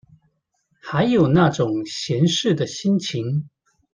[0.81, 3.47] 還有那種閒適的心情